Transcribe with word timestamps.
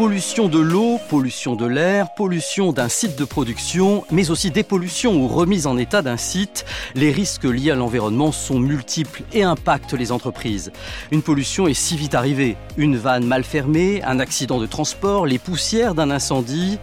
Pollution 0.00 0.48
de 0.48 0.58
l'eau, 0.58 0.98
pollution 1.10 1.56
de 1.56 1.66
l'air, 1.66 2.14
pollution 2.14 2.72
d'un 2.72 2.88
site 2.88 3.18
de 3.18 3.26
production, 3.26 4.02
mais 4.10 4.30
aussi 4.30 4.50
dépollution 4.50 5.14
ou 5.22 5.28
remise 5.28 5.66
en 5.66 5.76
état 5.76 6.00
d'un 6.00 6.16
site. 6.16 6.64
Les 6.94 7.12
risques 7.12 7.44
liés 7.44 7.72
à 7.72 7.74
l'environnement 7.74 8.32
sont 8.32 8.58
multiples 8.58 9.24
et 9.34 9.42
impactent 9.42 9.92
les 9.92 10.10
entreprises. 10.10 10.72
Une 11.10 11.20
pollution 11.20 11.68
est 11.68 11.74
si 11.74 11.98
vite 11.98 12.14
arrivée. 12.14 12.56
Une 12.78 12.96
vanne 12.96 13.26
mal 13.26 13.44
fermée, 13.44 14.02
un 14.02 14.20
accident 14.20 14.58
de 14.58 14.64
transport, 14.64 15.26
les 15.26 15.38
poussières 15.38 15.94
d'un 15.94 16.10
incendie. 16.10 16.78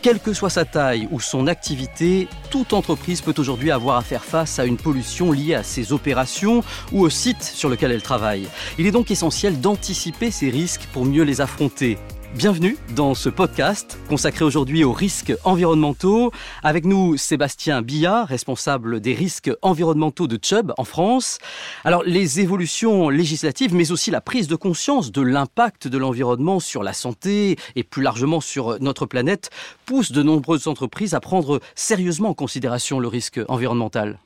Quelle 0.00 0.20
que 0.20 0.32
soit 0.32 0.48
sa 0.48 0.64
taille 0.64 1.08
ou 1.10 1.18
son 1.18 1.48
activité, 1.48 2.28
toute 2.50 2.72
entreprise 2.72 3.20
peut 3.20 3.34
aujourd'hui 3.36 3.72
avoir 3.72 3.96
à 3.96 4.02
faire 4.02 4.22
face 4.22 4.60
à 4.60 4.64
une 4.64 4.76
pollution 4.76 5.32
liée 5.32 5.56
à 5.56 5.64
ses 5.64 5.92
opérations 5.92 6.62
ou 6.92 7.00
au 7.00 7.10
site 7.10 7.42
sur 7.42 7.68
lequel 7.68 7.90
elle 7.90 8.00
travaille. 8.00 8.46
Il 8.78 8.86
est 8.86 8.92
donc 8.92 9.10
essentiel 9.10 9.60
d'anticiper 9.60 10.30
ces 10.30 10.50
risques 10.50 10.86
pour 10.92 11.04
mieux 11.04 11.24
les 11.24 11.40
affronter. 11.40 11.98
Bienvenue 12.36 12.76
dans 12.94 13.14
ce 13.14 13.28
podcast 13.28 13.98
consacré 14.08 14.44
aujourd'hui 14.44 14.84
aux 14.84 14.92
risques 14.92 15.32
environnementaux. 15.42 16.30
Avec 16.62 16.84
nous, 16.84 17.16
Sébastien 17.16 17.82
Billard, 17.82 18.28
responsable 18.28 19.00
des 19.00 19.14
risques 19.14 19.50
environnementaux 19.62 20.28
de 20.28 20.38
Chubb 20.40 20.72
en 20.78 20.84
France. 20.84 21.38
Alors, 21.84 22.04
les 22.04 22.38
évolutions 22.38 23.08
législatives, 23.08 23.74
mais 23.74 23.90
aussi 23.90 24.12
la 24.12 24.20
prise 24.20 24.46
de 24.46 24.54
conscience 24.54 25.10
de 25.10 25.22
l'impact 25.22 25.88
de 25.88 25.98
l'environnement 25.98 26.60
sur 26.60 26.84
la 26.84 26.92
santé 26.92 27.56
et 27.74 27.82
plus 27.82 28.02
largement 28.02 28.40
sur 28.40 28.80
notre 28.80 29.06
planète 29.06 29.50
poussent 29.84 30.12
de 30.12 30.22
nombreuses 30.22 30.68
entreprises 30.68 31.14
à 31.14 31.20
prendre 31.20 31.60
sérieusement 31.74 32.30
en 32.30 32.34
considération 32.34 33.00
le 33.00 33.08
risque 33.08 33.40
environnemental. 33.48 34.20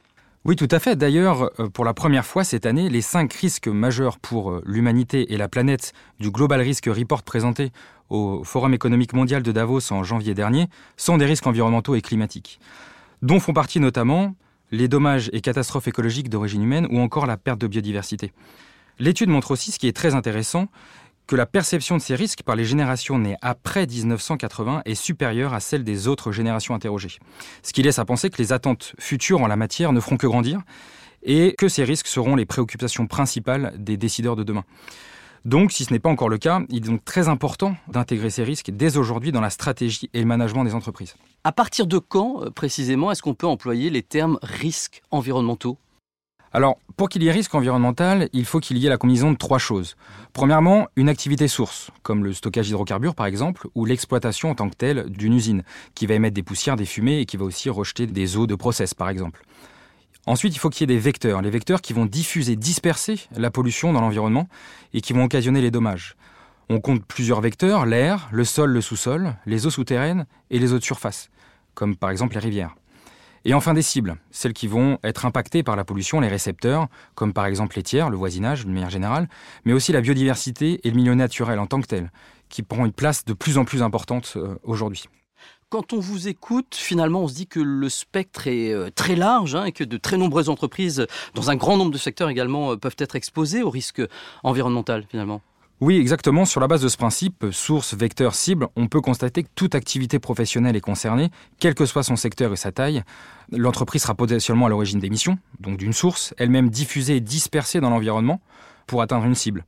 Oui, 0.47 0.57
tout 0.57 0.69
à 0.71 0.79
fait. 0.79 0.95
D'ailleurs, 0.95 1.51
euh, 1.59 1.71
pour 1.71 1.87
la 1.87 1.95
première 1.95 2.27
fois 2.27 2.45
cette 2.45 2.66
année, 2.66 2.91
les 2.91 3.01
cinq 3.01 3.33
risques 3.33 3.66
majeurs 3.66 4.19
pour 4.19 4.51
euh, 4.51 4.62
l'humanité 4.66 5.33
et 5.33 5.39
la 5.39 5.48
planète 5.48 5.95
du 6.21 6.30
Global 6.30 6.61
Risk 6.61 6.85
Report 6.85 7.23
présenté 7.23 7.73
au 8.11 8.45
Forum 8.45 8.75
économique 8.75 9.15
mondial 9.15 9.43
de 9.43 9.52
Davos 9.52 9.91
en 9.91 10.02
janvier 10.02 10.35
dernier 10.35 10.66
sont 10.99 11.16
des 11.16 11.25
risques 11.25 11.46
environnementaux 11.46 11.95
et 11.95 12.02
climatiques, 12.02 12.60
dont 13.23 13.41
font 13.41 13.55
partie 13.55 13.80
notamment 13.80 14.35
les 14.71 14.87
dommages 14.87 15.30
et 15.33 15.41
catastrophes 15.41 15.88
écologiques 15.88 16.29
d'origine 16.29 16.63
humaine 16.63 16.88
ou 16.90 17.01
encore 17.01 17.24
la 17.24 17.38
perte 17.38 17.61
de 17.63 17.66
biodiversité. 17.66 18.35
L'étude 18.99 19.30
montre 19.30 19.51
aussi, 19.51 19.73
ce 19.73 19.79
qui 19.79 19.88
est 19.88 19.96
très 19.96 20.15
intéressant, 20.15 20.68
que 21.27 21.37
la 21.37 21.47
perception 21.47 21.97
de 21.97 22.03
ces 22.03 22.15
risques 22.15 22.43
par 22.43 22.57
les 22.57 22.65
générations 22.65 23.19
nées 23.19 23.37
après 23.41 23.87
1980 23.87 24.83
est 24.85 24.95
supérieure 24.95 25.55
à 25.55 25.61
celle 25.61 25.85
des 25.85 26.09
autres 26.09 26.33
générations 26.33 26.75
interrogées. 26.75 27.19
Ce 27.63 27.73
qui 27.73 27.83
laisse 27.83 27.99
à 27.99 28.05
penser 28.05 28.30
que 28.30 28.39
les 28.39 28.53
attentes 28.53 28.95
futures 28.99 29.41
en 29.41 29.47
la 29.47 29.57
matière 29.57 29.93
ne 29.93 30.01
feront 30.01 30.17
que 30.17 30.27
grandir 30.27 30.61
et 31.23 31.55
que 31.57 31.69
ces 31.69 31.85
risques 31.85 32.07
seront 32.07 32.37
les 32.37 32.45
préoccupations 32.45 33.07
principales 33.07 33.73
des 33.79 33.97
décideurs 33.97 34.37
de 34.37 34.43
demain. 34.43 34.65
Donc, 35.45 35.73
si 35.73 35.85
ce 35.85 35.93
n'est 35.93 35.99
pas 35.99 36.09
encore 36.09 36.30
le 36.30 36.39
cas, 36.39 36.63
il 36.71 36.79
est 36.79 36.89
donc 36.89 37.05
très 37.05 37.29
important 37.29 37.77
d'intégrer 37.89 38.30
ces 38.30 38.45
risques 38.45 38.71
dès 38.71 38.97
aujourd'hui 38.97 39.30
dans 39.30 39.43
la 39.43 39.51
stratégie 39.51 40.09
et 40.15 40.21
le 40.21 40.27
management 40.27 40.65
des 40.65 40.75
entreprises. 40.75 41.17
À 41.45 41.52
partir 41.52 41.87
de 41.87 41.99
quand, 41.99 42.43
euh, 42.43 42.51
précisément, 42.51 43.11
est-ce 43.11 43.21
qu'on 43.21 43.35
peut 43.35 43.47
employer 43.47 43.91
les 43.91 44.02
termes 44.02 44.39
risques 44.43 45.02
environnementaux 45.11 45.77
alors, 46.55 46.79
pour 46.97 47.09
qu'il 47.09 47.24
y 47.24 47.27
ait 47.27 47.33
risque 47.33 47.52
environnemental, 47.57 48.29
il 48.33 48.45
faut 48.45 48.60
qu'il 48.60 48.79
y 48.79 48.87
ait 48.87 48.88
la 48.88 48.97
combinaison 48.97 49.33
de 49.33 49.37
trois 49.37 49.59
choses. 49.59 49.97
Premièrement, 50.33 50.87
une 50.95 51.09
activité 51.09 51.49
source, 51.49 51.91
comme 52.05 52.23
le 52.23 52.33
stockage 52.33 52.66
d'hydrocarbures 52.66 53.16
par 53.16 53.27
exemple, 53.27 53.66
ou 53.74 53.85
l'exploitation 53.85 54.51
en 54.51 54.55
tant 54.55 54.69
que 54.69 54.77
telle 54.77 55.11
d'une 55.11 55.35
usine, 55.35 55.65
qui 55.96 56.07
va 56.07 56.15
émettre 56.15 56.35
des 56.35 56.45
poussières, 56.45 56.77
des 56.77 56.85
fumées 56.85 57.19
et 57.19 57.27
qui 57.27 57.37
va 57.37 57.45
aussi 57.45 57.71
rejeter 57.71 58.07
des 58.07 58.37
eaux 58.37 58.46
de 58.46 58.55
process 58.55 58.95
par 58.95 59.09
exemple. 59.09 59.43
Ensuite, 60.27 60.55
il 60.55 60.61
faut 60.61 60.71
qu'il 60.71 60.88
y 60.88 60.93
ait 60.93 60.95
des 60.95 61.02
vecteurs, 61.02 61.43
les 61.43 61.51
vecteurs 61.51 61.83
qui 61.83 61.93
vont 61.93 62.07
diffuser, 62.07 62.55
disperser 62.55 63.18
la 63.37 63.51
pollution 63.51 63.93
dans 63.93 64.00
l'environnement 64.00 64.49
et 64.93 65.00
qui 65.00 65.12
vont 65.12 65.25
occasionner 65.25 65.61
les 65.61 65.72
dommages. 65.72 66.15
On 66.69 66.81
compte 66.81 67.05
plusieurs 67.05 67.41
vecteurs, 67.41 67.84
l'air, 67.84 68.28
le 68.31 68.44
sol, 68.44 68.71
le 68.71 68.81
sous-sol, 68.81 69.34
les 69.44 69.66
eaux 69.66 69.71
souterraines 69.71 70.25
et 70.50 70.61
les 70.61 70.72
eaux 70.72 70.78
de 70.78 70.84
surface, 70.84 71.31
comme 71.75 71.97
par 71.97 72.11
exemple 72.11 72.34
les 72.34 72.41
rivières. 72.41 72.77
Et 73.47 73.53
enfin 73.53 73.75
des 73.75 73.82
cibles, 73.82 74.16
celles 74.31 74.54
qui 74.54 74.66
vont 74.66 74.98
être 75.04 75.26
impactées 75.26 75.62
par 75.62 75.77
la 75.77 75.84
pollution, 75.84 76.21
les 76.21 76.28
récepteurs, 76.28 76.88
comme 77.15 77.34
par 77.34 77.44
exemple 77.44 77.77
les 77.77 77.82
tiers, 77.82 78.09
le 78.09 78.16
voisinage 78.16 78.65
de 78.65 78.71
manière 78.71 78.91
générale, 78.91 79.28
mais 79.65 79.75
aussi 79.75 79.93
la 79.93 80.00
biodiversité 80.00 80.81
et 80.82 80.91
le 80.91 80.97
milieu 80.97 81.15
naturel 81.15 81.59
en 81.59 81.66
tant 81.66 81.81
que 81.83 81.87
tel, 81.87 82.10
qui 82.49 82.62
prend 82.62 82.87
une 82.87 82.93
place 82.93 83.25
de 83.25 83.34
plus 83.34 83.59
en 83.59 83.66
plus 83.66 83.83
importante 83.83 84.34
euh, 84.37 84.56
aujourd'hui. 84.62 85.04
Quand 85.69 85.93
on 85.93 85.99
vous 85.99 86.28
écoute, 86.28 86.75
finalement, 86.75 87.22
on 87.22 87.28
se 87.28 87.34
dit 87.34 87.47
que 87.47 87.60
le 87.60 87.88
spectre 87.88 88.47
est 88.47 88.72
euh, 88.72 88.91
très 88.94 89.16
large 89.16 89.56
hein, 89.56 89.65
et 89.65 89.72
que 89.72 89.84
de 89.84 89.97
très 89.97 90.16
nombreuses 90.16 90.49
entreprises, 90.49 91.06
dans 91.34 91.50
un 91.50 91.56
grand 91.56 91.77
nombre 91.77 91.91
de 91.91 91.99
secteurs 91.99 92.31
également, 92.31 92.72
euh, 92.72 92.77
peuvent 92.77 92.97
être 92.99 93.16
exposées 93.16 93.62
au 93.62 93.71
risque 93.71 94.00
environnemental, 94.43 95.04
finalement. 95.10 95.43
Oui, 95.81 95.99
exactement. 95.99 96.45
Sur 96.45 96.61
la 96.61 96.69
base 96.69 96.83
de 96.83 96.89
ce 96.89 96.97
principe, 96.97 97.47
source, 97.51 97.95
vecteur, 97.95 98.35
cible, 98.35 98.69
on 98.77 98.87
peut 98.87 99.01
constater 99.01 99.43
que 99.43 99.49
toute 99.55 99.75
activité 99.75 100.21
professionnelle 100.21 100.77
est 100.77 100.81
concernée, 100.81 101.31
quel 101.59 101.75
que 101.75 101.85
soit 101.85 102.05
son 102.05 102.17
secteur 102.17 102.53
et 102.53 102.57
sa 102.57 102.71
taille. 102.71 103.03
L'entreprise 103.51 104.03
sera 104.03 104.15
potentiellement 104.15 104.67
à 104.67 104.69
l'origine 104.69 105.01
d'émissions, 105.01 105.37
donc 105.59 105.77
d'une 105.77 105.93
source, 105.93 106.33
elle-même 106.39 106.71
diffusée 106.71 107.17
et 107.17 107.21
dispersée 107.21 107.81
dans 107.81 107.91
l'environnement 107.91 108.41
pour 108.87 109.03
atteindre 109.03 109.25
une 109.25 109.34
cible, 109.34 109.65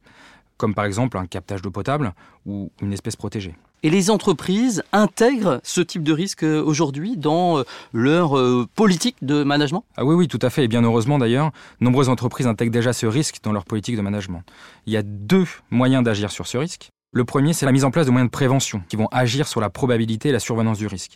comme 0.56 0.74
par 0.74 0.84
exemple 0.84 1.18
un 1.18 1.26
captage 1.26 1.60
d'eau 1.60 1.70
potable 1.70 2.14
ou 2.46 2.70
une 2.80 2.92
espèce 2.92 3.16
protégée. 3.16 3.56
Et 3.82 3.90
les 3.90 4.10
entreprises 4.10 4.82
intègrent 4.92 5.60
ce 5.62 5.80
type 5.80 6.02
de 6.02 6.12
risque 6.12 6.42
euh, 6.42 6.62
aujourd'hui 6.62 7.16
dans 7.16 7.58
euh, 7.58 7.62
leur 7.92 8.38
euh, 8.38 8.66
politique 8.74 9.16
de 9.22 9.42
management? 9.42 9.84
Ah 9.96 10.04
oui, 10.04 10.14
oui, 10.14 10.28
tout 10.28 10.38
à 10.42 10.50
fait. 10.50 10.64
Et 10.64 10.68
bien 10.68 10.82
heureusement 10.82 11.18
d'ailleurs, 11.18 11.50
nombreuses 11.80 12.08
entreprises 12.08 12.46
intègrent 12.46 12.72
déjà 12.72 12.92
ce 12.92 13.06
risque 13.06 13.36
dans 13.42 13.52
leur 13.52 13.64
politique 13.64 13.96
de 13.96 14.02
management. 14.02 14.42
Il 14.86 14.92
y 14.92 14.96
a 14.96 15.02
deux 15.02 15.46
moyens 15.70 16.02
d'agir 16.02 16.30
sur 16.30 16.46
ce 16.46 16.56
risque. 16.56 16.90
Le 17.12 17.24
premier, 17.24 17.52
c'est 17.52 17.66
la 17.66 17.72
mise 17.72 17.84
en 17.84 17.90
place 17.90 18.06
de 18.06 18.10
moyens 18.10 18.28
de 18.28 18.32
prévention 18.32 18.82
qui 18.88 18.96
vont 18.96 19.08
agir 19.12 19.46
sur 19.46 19.60
la 19.60 19.70
probabilité 19.70 20.30
et 20.30 20.32
la 20.32 20.40
survenance 20.40 20.78
du 20.78 20.86
risque. 20.86 21.12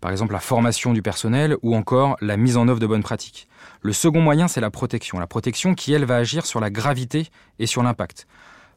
Par 0.00 0.10
exemple, 0.10 0.32
la 0.32 0.40
formation 0.40 0.92
du 0.92 1.00
personnel 1.00 1.56
ou 1.62 1.76
encore 1.76 2.16
la 2.20 2.36
mise 2.36 2.56
en 2.56 2.66
œuvre 2.66 2.80
de 2.80 2.86
bonnes 2.86 3.04
pratiques. 3.04 3.48
Le 3.82 3.92
second 3.92 4.20
moyen, 4.20 4.48
c'est 4.48 4.60
la 4.60 4.70
protection. 4.70 5.20
La 5.20 5.28
protection 5.28 5.74
qui, 5.74 5.92
elle, 5.92 6.04
va 6.04 6.16
agir 6.16 6.44
sur 6.44 6.58
la 6.58 6.70
gravité 6.70 7.28
et 7.60 7.66
sur 7.66 7.84
l'impact. 7.84 8.26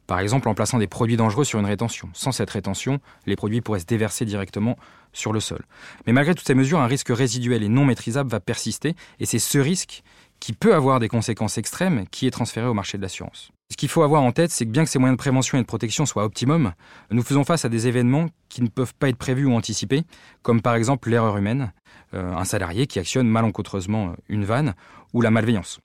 Par 0.08 0.20
exemple 0.20 0.48
en 0.50 0.54
plaçant 0.54 0.78
des 0.78 0.88
produits 0.88 1.18
dangereux 1.18 1.46
sur 1.46 1.60
une 1.60 1.66
rétention. 1.66 2.10
Sans 2.14 2.32
cette 2.32 2.50
rétention, 2.50 3.00
les 3.26 3.36
produits 3.36 3.62
pourraient 3.62 3.80
se 3.80 3.86
déverser 3.86 4.26
directement 4.26 4.78
sur 5.14 5.34
le 5.34 5.40
sol. 5.40 5.66
Mais 6.06 6.14
malgré 6.14 6.36
toutes 6.36 6.48
ces 6.48 6.54
mesures, 6.54 6.80
un 6.80 6.88
risque 6.88 7.10
résiduel 7.10 7.64
et 7.64 7.70
non 7.70 7.86
maîtrisable 7.86 8.30
va 8.30 8.40
persister, 8.40 8.96
et 9.20 9.26
c'est 9.26 9.40
ce 9.40 9.58
risque 9.58 10.04
qui 10.40 10.54
peut 10.54 10.76
avoir 10.76 11.00
des 11.00 11.08
conséquences 11.08 11.58
extrêmes 11.58 12.06
qui 12.12 12.28
est 12.28 12.32
transféré 12.32 12.68
au 12.68 12.74
marché 12.74 12.98
de 12.98 13.02
l'assurance. 13.02 13.52
Ce 13.72 13.78
qu'il 13.78 13.90
faut 13.90 14.04
avoir 14.04 14.22
en 14.22 14.32
tête, 14.32 14.52
c'est 14.52 14.66
que 14.66 14.70
bien 14.70 14.84
que 14.84 14.90
ces 14.92 15.00
moyens 15.00 15.18
de 15.18 15.22
prévention 15.22 15.58
et 15.58 15.62
de 15.62 15.66
protection 15.66 16.06
soient 16.06 16.24
optimum, 16.24 16.74
nous 17.10 17.24
faisons 17.24 17.44
face 17.44 17.66
à 17.66 17.70
des 17.70 17.88
événements 17.88 18.28
qui 18.48 18.62
ne 18.62 18.68
peuvent 18.68 18.94
pas 18.94 19.10
être 19.10 19.18
prévus 19.18 19.46
ou 19.46 19.54
anticipés, 19.54 20.04
comme 20.44 20.62
par 20.62 20.76
exemple 20.76 21.10
l'erreur 21.10 21.36
humaine, 21.38 21.74
euh, 22.14 22.36
un 22.36 22.46
salarié 22.46 22.86
qui 22.86 23.00
actionne 23.00 23.28
malencontreusement 23.28 24.14
une 24.30 24.46
vanne, 24.46 24.76
ou 25.14 25.22
la 25.22 25.32
malveillance 25.32 25.80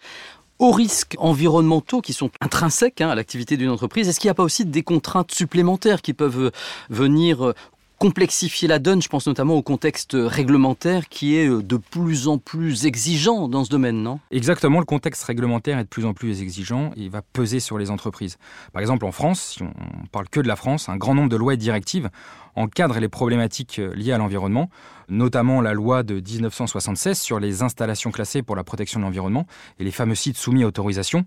aux 0.60 0.72
risques 0.72 1.16
environnementaux 1.18 2.02
qui 2.02 2.12
sont 2.12 2.30
intrinsèques 2.40 3.00
hein, 3.00 3.08
à 3.08 3.14
l'activité 3.14 3.56
d'une 3.56 3.70
entreprise, 3.70 4.08
est-ce 4.08 4.20
qu'il 4.20 4.28
n'y 4.28 4.32
a 4.32 4.34
pas 4.34 4.44
aussi 4.44 4.66
des 4.66 4.82
contraintes 4.82 5.32
supplémentaires 5.32 6.02
qui 6.02 6.12
peuvent 6.12 6.38
euh, 6.38 6.50
venir 6.90 7.44
euh, 7.44 7.54
complexifier 7.98 8.68
la 8.68 8.78
donne? 8.78 9.00
Je 9.00 9.08
pense 9.08 9.26
notamment 9.26 9.54
au 9.54 9.62
contexte 9.62 10.14
réglementaire 10.14 11.08
qui 11.08 11.36
est 11.36 11.48
euh, 11.48 11.62
de 11.62 11.78
plus 11.78 12.28
en 12.28 12.36
plus 12.36 12.84
exigeant 12.84 13.48
dans 13.48 13.64
ce 13.64 13.70
domaine, 13.70 14.02
non? 14.02 14.20
Exactement, 14.30 14.80
le 14.80 14.84
contexte 14.84 15.24
réglementaire 15.24 15.78
est 15.78 15.84
de 15.84 15.88
plus 15.88 16.04
en 16.04 16.12
plus 16.12 16.42
exigeant 16.42 16.90
et 16.94 17.08
va 17.08 17.22
peser 17.22 17.58
sur 17.58 17.78
les 17.78 17.90
entreprises. 17.90 18.36
Par 18.74 18.82
exemple, 18.82 19.06
en 19.06 19.12
France, 19.12 19.54
si 19.56 19.62
on 19.62 19.72
parle 20.12 20.28
que 20.28 20.40
de 20.40 20.48
la 20.48 20.56
France, 20.56 20.90
un 20.90 20.98
grand 20.98 21.14
nombre 21.14 21.30
de 21.30 21.36
lois 21.36 21.54
et 21.54 21.58
directives 21.58 22.10
encadrent 22.56 23.00
les 23.00 23.08
problématiques 23.08 23.80
liées 23.94 24.12
à 24.12 24.18
l'environnement 24.18 24.70
notamment 25.10 25.60
la 25.60 25.74
loi 25.74 26.02
de 26.02 26.14
1976 26.14 27.18
sur 27.18 27.40
les 27.40 27.62
installations 27.62 28.10
classées 28.10 28.42
pour 28.42 28.56
la 28.56 28.64
protection 28.64 29.00
de 29.00 29.04
l'environnement 29.04 29.46
et 29.78 29.84
les 29.84 29.90
fameux 29.90 30.14
sites 30.14 30.36
soumis 30.36 30.62
à 30.62 30.66
autorisation, 30.66 31.26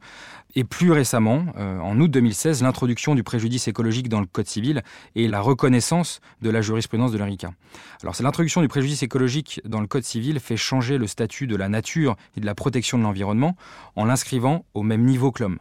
et 0.55 0.63
plus 0.63 0.91
récemment, 0.91 1.45
euh, 1.57 1.79
en 1.79 1.99
août 1.99 2.09
2016, 2.09 2.63
l'introduction 2.63 3.13
du 3.13 3.23
préjudice 3.23 3.67
écologique 3.67 4.09
dans 4.09 4.21
le 4.21 4.25
Code 4.25 4.47
civil 4.47 4.81
et 5.15 5.27
la 5.27 5.41
reconnaissance 5.41 6.21
de 6.41 6.49
la 6.49 6.61
jurisprudence 6.61 7.11
de 7.11 7.17
l'ERICA. 7.17 7.51
Alors, 8.01 8.15
c'est 8.15 8.23
l'introduction 8.23 8.61
du 8.61 8.67
préjudice 8.67 9.03
écologique 9.03 9.61
dans 9.65 9.81
le 9.81 9.87
Code 9.87 10.03
civil 10.03 10.39
fait 10.39 10.57
changer 10.57 10.97
le 10.97 11.07
statut 11.07 11.47
de 11.47 11.55
la 11.55 11.69
nature 11.69 12.15
et 12.37 12.39
de 12.39 12.45
la 12.45 12.55
protection 12.55 12.97
de 12.97 13.03
l'environnement 13.03 13.55
en 13.95 14.05
l'inscrivant 14.05 14.65
au 14.73 14.83
même 14.83 15.03
niveau 15.03 15.31
que 15.31 15.43
l'homme. 15.43 15.59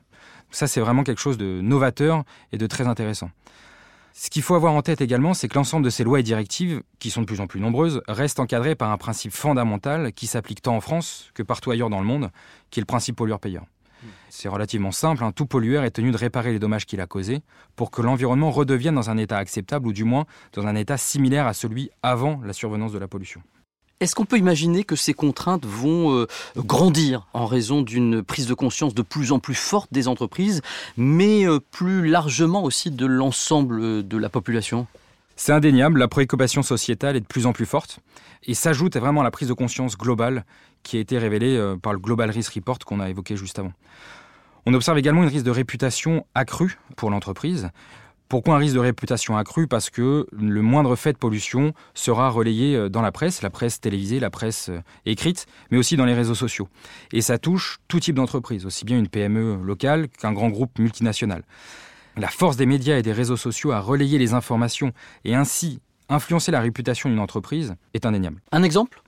Ça, 0.50 0.67
c'est 0.67 0.81
vraiment 0.81 1.03
quelque 1.03 1.20
chose 1.20 1.38
de 1.38 1.61
novateur 1.62 2.25
et 2.53 2.58
de 2.58 2.67
très 2.67 2.87
intéressant. 2.87 3.31
Ce 4.14 4.31
qu'il 4.31 4.43
faut 4.43 4.55
avoir 4.55 4.75
en 4.75 4.82
tête 4.82 5.00
également, 5.00 5.35
c'est 5.35 5.49
que 5.49 5.55
l'ensemble 5.55 5.85
de 5.85 5.91
ces 5.91 6.05
lois 6.05 6.20
et 6.20 6.23
directives, 6.23 6.82
qui 6.99 7.11
sont 7.11 7.23
de 7.23 7.26
plus 7.26 7.41
en 7.41 7.47
plus 7.47 7.61
nombreuses, 7.61 8.03
restent 8.09 8.41
encadrées 8.41 8.75
par 8.75 8.91
un 8.91 8.99
principe 8.99 9.32
fondamental 9.32 10.12
qui 10.12 10.26
s'applique 10.26 10.62
tant 10.62 10.76
en 10.76 10.81
France 10.81 11.31
que 11.35 11.43
partout 11.43 11.70
ailleurs 11.70 11.91
dans 11.91 12.00
le 12.00 12.06
monde, 12.06 12.31
qui 12.70 12.81
est 12.81 12.82
le 12.82 12.87
principe 12.87 13.17
pollueur-payeur. 13.17 13.64
C'est 14.29 14.49
relativement 14.49 14.91
simple, 14.91 15.23
hein. 15.23 15.32
tout 15.32 15.47
pollueur 15.47 15.85
est 15.85 15.93
tenu 15.93 16.11
de 16.11 16.17
réparer 16.17 16.53
les 16.53 16.59
dommages 16.59 16.87
qu'il 16.87 17.00
a 17.00 17.06
causés 17.06 17.43
pour 17.76 17.91
que 17.91 18.03
l'environnement 18.03 18.50
redevienne 18.50 18.94
dans 18.94 19.11
un 19.11 19.17
état 19.17 19.38
acceptable 19.38 19.87
ou 19.87 19.93
du 19.93 20.05
moins 20.05 20.25
dans 20.53 20.67
un 20.67 20.75
état 20.75 20.97
similaire 20.97 21.47
à 21.47 21.55
celui 21.55 21.91
avant 22.03 22.41
la 22.44 22.53
survenance 22.53 22.93
de 22.93 22.99
la 22.99 23.08
pollution. 23.08 23.43
Est-ce 24.03 24.17
qu'on 24.17 24.25
peut 24.25 24.37
imaginer 24.37 24.83
que 24.83 24.97
ces 24.97 25.15
contraintes 25.15 25.65
vont 25.65 26.13
euh, 26.13 26.27
grandir 26.57 27.29
en 27.35 27.47
raison 27.47 27.83
d'une 27.83 28.25
prise 28.25 28.49
de 28.49 28.55
conscience 28.55 28.95
de 28.95 29.03
plus 29.03 29.31
en 29.31 29.39
plus 29.39 29.55
forte 29.55 29.93
des 29.93 30.09
entreprises, 30.09 30.61
mais 30.97 31.47
euh, 31.47 31.61
plus 31.71 32.09
largement 32.09 32.65
aussi 32.65 32.91
de 32.91 33.07
l'ensemble 33.07 34.05
de 34.05 34.19
la 34.19 34.29
population? 34.29 34.89
C'est 35.37 35.53
indéniable, 35.53 36.01
la 36.01 36.09
préoccupation 36.09 36.65
sociétale 36.65 37.15
est 37.15 37.21
de 37.21 37.27
plus 37.27 37.47
en 37.47 37.53
plus 37.53 37.65
forte 37.65 38.01
et 38.43 38.55
s'ajoute 38.55 38.97
vraiment 38.97 39.21
à 39.21 39.25
la 39.25 39.31
prise 39.31 39.47
de 39.47 39.55
conscience 39.55 39.97
globale 39.97 40.45
qui 40.83 40.97
a 40.97 41.01
été 41.01 41.17
révélée 41.17 41.57
euh, 41.57 41.77
par 41.77 41.93
le 41.93 42.01
Global 42.01 42.29
Risk 42.29 42.55
Report 42.55 42.81
qu'on 42.81 42.99
a 42.99 43.09
évoqué 43.09 43.37
juste 43.37 43.61
avant. 43.61 43.73
On 44.67 44.75
observe 44.75 44.99
également 44.99 45.23
une 45.23 45.29
risque 45.29 45.47
de 45.47 45.53
réputation 45.53 46.27
accrue 46.35 46.81
pour 46.97 47.11
l'entreprise. 47.11 47.71
Pourquoi 48.32 48.55
un 48.55 48.58
risque 48.58 48.76
de 48.76 48.81
réputation 48.81 49.37
accrue 49.37 49.67
Parce 49.67 49.90
que 49.90 50.26
le 50.32 50.62
moindre 50.62 50.96
fait 50.96 51.12
de 51.12 51.19
pollution 51.19 51.75
sera 51.93 52.31
relayé 52.31 52.75
euh, 52.75 52.88
dans 52.88 53.02
la 53.02 53.12
presse, 53.12 53.43
la 53.43 53.50
presse 53.50 53.79
télévisée, 53.79 54.20
la 54.20 54.31
presse 54.31 54.70
euh, 54.70 54.81
écrite, 55.05 55.44
mais 55.70 55.76
aussi 55.76 55.99
dans 55.99 56.06
les 56.06 56.14
réseaux 56.14 56.34
sociaux. 56.34 56.67
Et 57.12 57.20
ça 57.20 57.37
touche 57.37 57.81
tout 57.88 58.00
type 58.00 58.14
d'entreprise, 58.14 58.64
aussi 58.64 58.87
bien 58.87 58.99
une 58.99 59.08
PME 59.08 59.61
locale 59.62 60.08
qu'un 60.08 60.32
grand 60.32 60.49
groupe 60.49 60.79
multinational. 60.79 61.43
La 62.17 62.29
force 62.29 62.56
des 62.56 62.64
médias 62.64 62.96
et 62.96 63.02
des 63.02 63.12
réseaux 63.12 63.37
sociaux 63.37 63.73
à 63.73 63.81
relayer 63.81 64.17
les 64.17 64.32
informations 64.32 64.93
et 65.26 65.34
ainsi 65.34 65.81
influencer 66.08 66.52
la 66.52 66.62
réputation 66.62 67.11
d'une 67.11 67.20
entreprise 67.20 67.75
est 67.93 68.06
indéniable. 68.06 68.40
Un 68.50 68.62
exemple? 68.62 69.02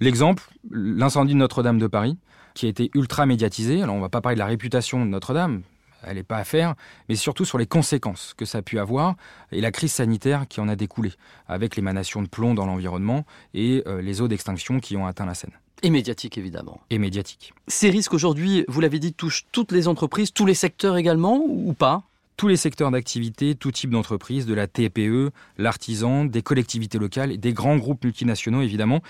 L'exemple, 0.00 0.46
l'incendie 0.70 1.32
de 1.32 1.38
Notre-Dame 1.38 1.78
de 1.78 1.86
Paris, 1.86 2.18
qui 2.52 2.66
a 2.66 2.68
été 2.68 2.90
ultra 2.94 3.24
médiatisé. 3.24 3.80
Alors 3.80 3.94
on 3.94 3.98
ne 3.98 4.02
va 4.02 4.10
pas 4.10 4.20
parler 4.20 4.36
de 4.36 4.40
la 4.40 4.46
réputation 4.46 5.02
de 5.02 5.08
Notre-Dame, 5.08 5.62
elle 6.02 6.16
n'est 6.16 6.22
pas 6.22 6.38
à 6.38 6.44
faire, 6.44 6.74
mais 7.08 7.16
surtout 7.16 7.44
sur 7.44 7.58
les 7.58 7.66
conséquences 7.66 8.34
que 8.36 8.44
ça 8.44 8.58
a 8.58 8.62
pu 8.62 8.78
avoir 8.78 9.16
et 9.52 9.60
la 9.60 9.70
crise 9.70 9.92
sanitaire 9.92 10.46
qui 10.48 10.60
en 10.60 10.68
a 10.68 10.76
découlé, 10.76 11.12
avec 11.48 11.76
l'émanation 11.76 12.22
de 12.22 12.28
plomb 12.28 12.54
dans 12.54 12.66
l'environnement 12.66 13.24
et 13.54 13.82
euh, 13.86 14.00
les 14.00 14.20
eaux 14.20 14.28
d'extinction 14.28 14.80
qui 14.80 14.96
ont 14.96 15.06
atteint 15.06 15.26
la 15.26 15.34
Seine. 15.34 15.52
Et 15.82 15.90
médiatique, 15.90 16.38
évidemment. 16.38 16.80
Et 16.90 16.98
médiatique. 16.98 17.54
Ces 17.68 17.90
risques 17.90 18.12
aujourd'hui, 18.12 18.64
vous 18.68 18.80
l'avez 18.80 18.98
dit, 18.98 19.12
touchent 19.12 19.46
toutes 19.52 19.70
les 19.70 19.86
entreprises, 19.86 20.32
tous 20.32 20.46
les 20.46 20.54
secteurs 20.54 20.96
également, 20.96 21.40
ou 21.46 21.72
pas? 21.72 22.02
Tous 22.36 22.48
les 22.48 22.56
secteurs 22.56 22.90
d'activité, 22.90 23.54
tout 23.54 23.70
type 23.70 23.90
d'entreprise, 23.90 24.46
de 24.46 24.54
la 24.54 24.66
TPE, 24.66 25.30
l'artisan, 25.56 26.24
des 26.24 26.42
collectivités 26.42 26.98
locales 26.98 27.32
et 27.32 27.36
des 27.36 27.52
grands 27.52 27.76
groupes 27.76 28.04
multinationaux 28.04 28.62
évidemment, 28.62 29.02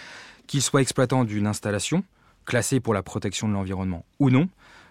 qu'ils 0.46 0.62
soient 0.62 0.80
exploitants 0.80 1.24
d'une 1.24 1.46
installation 1.46 2.04
classée 2.46 2.80
pour 2.80 2.94
la 2.94 3.02
protection 3.02 3.46
de 3.46 3.52
l'environnement 3.52 4.04
ou 4.18 4.30
non, 4.30 4.48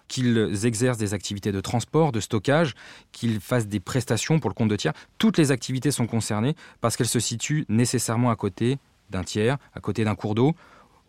qu'ils 0.08 0.66
exercent 0.66 0.98
des 0.98 1.14
activités 1.14 1.52
de 1.52 1.60
transport, 1.60 2.12
de 2.12 2.20
stockage, 2.20 2.74
qu'ils 3.12 3.40
fassent 3.40 3.68
des 3.68 3.80
prestations 3.80 4.40
pour 4.40 4.50
le 4.50 4.54
compte 4.54 4.68
de 4.68 4.76
tiers. 4.76 4.94
Toutes 5.18 5.38
les 5.38 5.50
activités 5.50 5.90
sont 5.90 6.06
concernées 6.06 6.56
parce 6.80 6.96
qu'elles 6.96 7.06
se 7.06 7.20
situent 7.20 7.66
nécessairement 7.68 8.30
à 8.30 8.36
côté 8.36 8.78
d'un 9.10 9.24
tiers, 9.24 9.58
à 9.74 9.80
côté 9.80 10.04
d'un 10.04 10.14
cours 10.14 10.34
d'eau, 10.34 10.54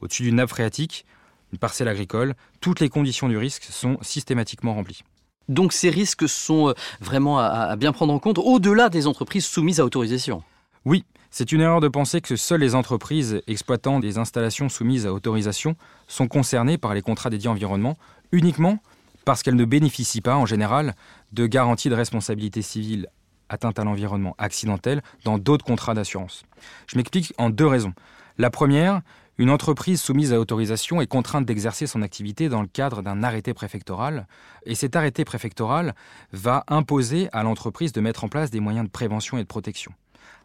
au-dessus 0.02 0.24
d'une 0.24 0.36
nappe 0.36 0.50
phréatique, 0.50 1.06
une 1.52 1.60
parcelle 1.60 1.88
agricole. 1.88 2.36
Toutes 2.62 2.80
les 2.80 2.90
conditions 2.90 3.28
du 3.28 3.38
risque 3.38 3.64
sont 3.64 3.98
systématiquement 4.02 4.74
remplies. 4.74 5.04
Donc 5.48 5.74
ces 5.74 5.90
risques 5.90 6.30
sont 6.30 6.70
euh, 6.70 6.74
vraiment 7.02 7.40
à, 7.40 7.76
bien 7.76 7.92
prendre 7.92 8.14
en 8.14 8.20
compte 8.20 8.38
au-delà 8.38 8.90
des 8.90 9.08
entreprises 9.08 9.46
soumises 9.46 9.80
à 9.80 9.86
autorisation. 9.86 10.44
Oui, 10.86 11.04
c'est 11.32 11.52
une 11.52 11.62
erreur 11.62 11.82
de 11.82 11.88
penser 11.88 12.22
que 12.22 12.36
seules 12.36 12.62
les 12.62 12.76
entreprises 12.76 13.42
exploitant 13.48 14.00
des 14.00 14.18
installations 14.18 14.70
soumises 14.70 15.06
à 15.06 15.14
autorisation 15.14 15.76
sont 16.08 16.28
concernées 16.28 16.78
par 16.78 16.94
les 16.94 17.02
contrats 17.02 17.30
dédiés 17.30 17.50
environnement 17.50 17.98
uniquement 18.32 18.80
parce 19.26 19.44
qu'elles 19.44 19.56
ne 19.56 19.66
bénéficient 19.66 20.22
pas 20.22 20.36
en 20.36 20.46
général 20.46 20.96
de 21.34 21.46
garanties 21.46 21.90
de 21.90 21.96
responsabilité 21.96 22.62
civile 22.62 23.08
atteinte 23.50 23.80
à 23.80 23.84
l'environnement 23.84 24.36
accidentelle 24.38 25.02
dans 25.24 25.38
d'autres 25.38 25.66
contrats 25.66 25.94
d'assurance. 25.94 26.44
Je 26.88 26.98
m'explique 26.98 27.34
en 27.38 27.50
deux 27.50 27.68
raisons. 27.68 27.94
La 28.38 28.50
première, 28.50 29.02
une 29.38 29.50
entreprise 29.50 30.02
soumise 30.02 30.34
à 30.34 30.40
autorisation 30.40 31.02
est 31.02 31.08
contrainte 31.08 31.46
d'exercer 31.46 31.88
son 31.88 32.02
activité 32.02 32.50
dans 32.50 32.62
le 32.62 32.68
cadre 32.68 33.02
d'un 33.02 33.24
arrêté 33.24 33.54
préfectoral, 33.54 34.28
et 34.66 34.76
cet 34.76 34.96
arrêté 34.96 35.24
préfectoral 35.26 35.96
va 36.34 36.64
imposer 36.68 37.30
à 37.32 37.44
l'entreprise 37.44 37.94
de 37.94 38.02
mettre 38.02 38.26
en 38.26 38.28
place 38.28 38.52
des 38.52 38.60
moyens 38.60 38.86
de 38.86 38.92
prévention 38.92 39.38
et 39.38 39.44
de 39.44 39.48
protection. 39.48 39.94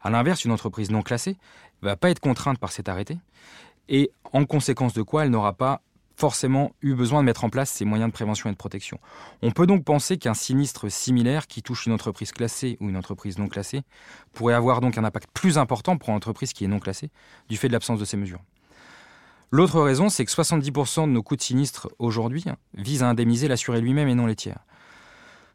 A 0.01 0.11
l'inverse, 0.11 0.45
une 0.45 0.53
entreprise 0.53 0.91
non 0.91 1.03
classée 1.03 1.37
ne 1.83 1.89
va 1.89 1.97
pas 1.97 2.11
être 2.11 2.21
contrainte 2.21 2.59
par 2.59 2.71
cet 2.71 2.89
arrêté, 2.89 3.19
et 3.89 4.11
en 4.33 4.45
conséquence 4.45 4.95
de 4.95 5.03
quoi 5.03 5.25
elle 5.25 5.31
n'aura 5.31 5.55
pas 5.55 5.83
forcément 6.17 6.73
eu 6.81 6.95
besoin 6.95 7.21
de 7.21 7.27
mettre 7.27 7.45
en 7.45 7.51
place 7.51 7.71
ces 7.71 7.85
moyens 7.85 8.11
de 8.11 8.13
prévention 8.13 8.49
et 8.49 8.53
de 8.53 8.57
protection. 8.57 8.99
On 9.43 9.51
peut 9.51 9.67
donc 9.67 9.85
penser 9.85 10.17
qu'un 10.17 10.35
sinistre 10.35 10.89
similaire 10.89 11.47
qui 11.47 11.63
touche 11.63 11.87
une 11.87 11.93
entreprise 11.93 12.33
classée 12.33 12.77
ou 12.81 12.89
une 12.89 12.97
entreprise 12.97 13.39
non 13.39 13.49
classée 13.49 13.83
pourrait 14.33 14.55
avoir 14.55 14.81
donc 14.81 14.99
un 14.99 15.05
impact 15.05 15.29
plus 15.35 15.59
important 15.59 15.97
pour 15.97 16.11
une 16.11 16.17
entreprise 16.17 16.53
qui 16.53 16.65
est 16.65 16.69
non 16.69 16.79
classée 16.79 17.11
du 17.49 17.57
fait 17.57 17.69
de 17.69 17.73
l'absence 17.73 17.99
de 17.99 18.05
ces 18.05 18.17
mesures. 18.17 18.41
L'autre 19.51 19.81
raison, 19.81 20.09
c'est 20.09 20.25
que 20.25 20.31
70% 20.31 21.03
de 21.03 21.13
nos 21.13 21.23
coûts 21.23 21.37
de 21.37 21.43
sinistre 21.43 21.89
aujourd'hui 21.99 22.45
visent 22.75 23.03
à 23.03 23.09
indemniser 23.09 23.47
l'assuré 23.47 23.81
lui-même 23.81 24.09
et 24.09 24.15
non 24.15 24.27
les 24.27 24.35
tiers. 24.35 24.59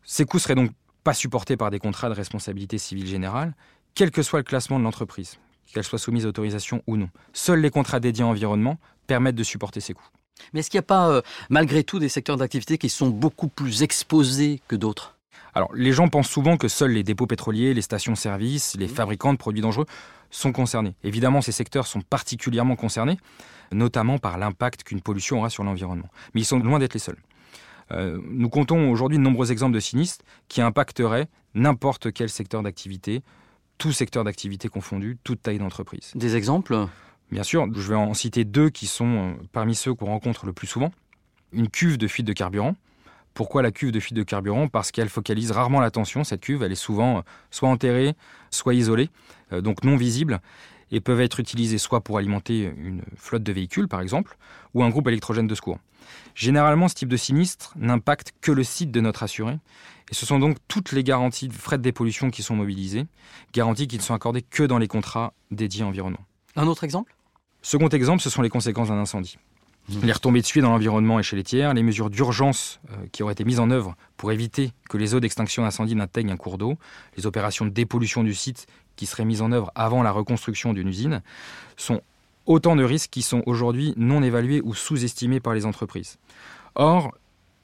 Ces 0.04 0.26
coûts 0.26 0.40
seraient 0.40 0.56
donc 0.56 0.72
pas 1.04 1.14
supportés 1.14 1.58
par 1.58 1.70
des 1.70 1.80
contrats 1.80 2.10
de 2.10 2.14
responsabilité 2.14 2.78
civile 2.78 3.08
générale, 3.08 3.56
quel 3.96 4.12
que 4.12 4.22
soit 4.22 4.40
le 4.40 4.44
classement 4.44 4.80
de 4.80 4.84
l'entreprise, 4.84 5.38
qu'elle 5.74 5.84
soit 5.84 6.00
soumise 6.00 6.26
à 6.26 6.30
autorisation 6.30 6.82
ou 6.88 6.98
non. 6.98 7.10
Seuls 7.34 7.60
les 7.60 7.70
contrats 7.70 8.00
dédiés 8.00 8.24
environnement 8.24 8.78
permettent 9.08 9.36
de 9.36 9.44
supporter 9.44 9.82
ces 9.82 9.94
coûts. 9.94 10.10
Mais 10.54 10.62
est-ce 10.62 10.70
qu'il 10.70 10.78
n'y 10.78 10.84
a 10.84 10.88
pas, 10.88 11.10
euh, 11.10 11.22
malgré 11.50 11.84
tout, 11.84 12.00
des 12.00 12.10
secteurs 12.10 12.38
d'activité 12.38 12.78
qui 12.78 12.90
sont 12.90 13.08
beaucoup 13.08 13.48
plus 13.48 13.84
exposés 13.84 14.62
que 14.68 14.76
d'autres? 14.76 15.16
Alors, 15.54 15.74
les 15.74 15.92
gens 15.92 16.08
pensent 16.08 16.30
souvent 16.30 16.58
que 16.58 16.68
seuls 16.68 16.92
les 16.92 17.04
dépôts 17.04 17.28
pétroliers, 17.28 17.74
les 17.74 17.82
stations-service, 17.82 18.76
les 18.78 18.86
mmh. 18.86 18.90
fabricants 18.90 19.34
de 19.34 19.38
produits 19.38 19.62
dangereux 19.62 19.86
sont 20.30 20.52
concernés. 20.52 20.96
Évidemment, 21.04 21.42
ces 21.42 21.52
secteurs 21.52 21.88
sont 21.88 22.02
particulièrement 22.02 22.76
concernés, 22.76 23.18
notamment 23.72 24.20
par 24.20 24.38
l'impact 24.38 24.84
qu'une 24.84 25.02
pollution 25.02 25.40
aura 25.40 25.50
sur 25.50 25.64
l'environnement. 25.64 26.10
Mais 26.34 26.42
ils 26.42 26.46
sont 26.46 26.60
loin 26.60 26.80
d'être 26.80 26.94
les 26.94 27.00
seuls. 27.00 27.18
Euh, 27.92 28.20
nous 28.24 28.50
comptons 28.50 28.92
aujourd'hui 28.92 29.18
de 29.18 29.24
nombreux 29.24 29.52
exemples 29.52 29.74
de 29.74 29.80
sinistres 29.80 30.24
qui 30.48 30.62
impacteraient 30.62 31.28
n'importe 31.56 32.12
quel 32.12 32.30
secteur 32.30 32.62
d'activité, 32.62 33.24
tout 33.78 33.92
secteur 33.92 34.24
d'activité 34.24 34.70
confondu, 34.70 35.18
toute 35.24 35.42
taille 35.42 35.58
d'entreprise. 35.58 36.12
Des 36.14 36.36
exemples? 36.36 36.88
Bien 37.32 37.44
sûr, 37.44 37.68
je 37.74 37.90
vais 37.90 37.96
en 37.96 38.14
citer 38.14 38.44
deux 38.44 38.70
qui 38.70 38.88
sont 38.88 39.06
euh, 39.06 39.34
parmi 39.52 39.76
ceux 39.76 39.94
qu'on 39.94 40.08
rencontre 40.08 40.46
le 40.46 40.54
plus 40.54 40.68
souvent. 40.68 40.92
Une 41.52 41.70
cuve 41.70 41.98
de 41.98 42.08
fuite 42.08 42.26
de 42.26 42.34
carburant. 42.34 42.76
Pourquoi 43.34 43.62
la 43.62 43.72
cuve 43.72 43.92
de 43.92 44.00
fuite 44.00 44.16
de 44.16 44.24
carburant? 44.24 44.68
Parce 44.68 44.92
qu'elle 44.92 45.10
focalise 45.10 45.52
rarement 45.52 45.80
l'attention, 45.80 46.24
cette 46.24 46.42
cuve, 46.42 46.64
elle 46.64 46.72
est 46.72 46.76
souvent 46.76 47.20
euh, 47.20 47.22
soit 47.52 47.70
enterrée, 47.70 48.16
soit 48.50 48.74
isolée, 48.74 49.10
donc 49.52 49.84
non 49.84 49.96
visible 49.96 50.42
et 50.92 51.00
peuvent 51.00 51.22
être 51.22 51.40
utilisés 51.40 51.78
soit 51.78 52.02
pour 52.02 52.18
alimenter 52.18 52.74
une 52.78 53.04
flotte 53.16 53.44
de 53.44 53.52
véhicules, 53.52 53.88
par 53.88 54.02
exemple, 54.02 54.38
ou 54.74 54.84
un 54.84 54.90
groupe 54.90 55.08
électrogène 55.08 55.48
de 55.48 55.56
secours. 55.56 55.80
Généralement, 56.36 56.88
ce 56.88 56.96
type 56.96 57.10
de 57.10 57.18
sinistre 57.18 57.74
n'impacte 57.78 58.34
que 58.42 58.52
le 58.52 58.64
site 58.64 58.92
de 58.92 59.02
notre 59.02 59.24
assuré, 59.24 59.60
et 60.12 60.16
ce 60.16 60.26
sont 60.26 60.40
donc 60.40 60.58
toutes 60.68 60.92
les 60.92 61.04
garanties 61.04 61.48
de 61.48 61.54
frais 61.54 61.78
de 61.78 61.84
dépollution 61.84 62.32
qui 62.32 62.42
sont 62.42 62.56
mobilisées, 62.56 63.06
garanties 63.54 63.88
qui 63.88 63.98
ne 63.98 64.02
sont 64.02 64.14
accordées 64.14 64.42
que 64.42 64.64
dans 64.64 64.80
les 64.80 64.88
contrats 64.88 65.34
dédiés 65.52 65.84
à 65.84 65.86
l'environnement. 65.86 66.26
Un 66.56 66.68
autre 66.68 66.84
exemple? 66.84 67.16
Second 67.62 67.90
exemple, 67.90 68.22
ce 68.22 68.30
sont 68.30 68.42
les 68.42 68.50
conséquences 68.50 68.90
d'un 68.90 69.00
incendie. 69.00 69.38
Mmh. 69.90 70.00
Les 70.04 70.12
retombées 70.12 70.42
de 70.42 70.46
suie 70.46 70.62
dans 70.62 70.70
l'environnement 70.70 71.20
et 71.20 71.24
chez 71.24 71.36
les 71.36 71.44
tiers, 71.44 71.74
les 71.74 71.84
mesures 71.84 72.10
d'urgence 72.10 72.80
euh, 72.92 72.96
qui 73.12 73.24
auraient 73.24 73.34
été 73.34 73.44
mises 73.44 73.60
en 73.60 73.72
œuvre 73.72 73.96
pour 74.18 74.32
éviter 74.32 74.72
que 74.90 74.98
les 74.98 75.16
eaux 75.16 75.20
d'extinction 75.20 75.64
d'incendie 75.64 75.96
n'atteignent 75.96 76.32
un 76.32 76.38
cours 76.38 76.58
d'eau, 76.58 76.78
les 77.18 77.26
opérations 77.26 77.66
de 77.66 77.72
dépollution 77.72 78.24
du 78.24 78.36
site 78.36 78.68
qui 78.96 79.06
seraient 79.06 79.26
mises 79.26 79.42
en 79.42 79.52
œuvre 79.52 79.72
avant 79.76 80.04
la 80.04 80.12
reconstruction 80.12 80.74
d'une 80.74 80.88
usine, 80.88 81.24
sont 81.76 82.02
autant 82.46 82.76
de 82.76 82.84
risques 82.84 83.10
qui 83.10 83.22
sont 83.22 83.44
aujourd'hui 83.46 83.94
non 83.98 84.22
évalués 84.22 84.62
ou 84.64 84.74
sous-estimés 84.74 85.40
par 85.40 85.54
les 85.54 85.66
entreprises. 85.66 86.18
Or, 86.76 87.14